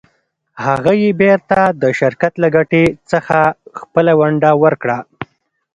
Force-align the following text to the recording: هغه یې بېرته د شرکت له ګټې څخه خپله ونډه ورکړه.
هغه 0.65 0.91
یې 1.01 1.11
بېرته 1.21 1.59
د 1.81 1.83
شرکت 1.99 2.33
له 2.43 2.47
ګټې 2.55 2.83
څخه 3.11 3.37
خپله 3.79 4.11
ونډه 4.19 4.51
ورکړه. 4.63 4.97